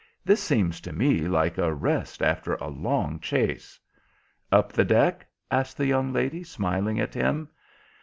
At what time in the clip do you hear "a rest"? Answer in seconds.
1.59-2.23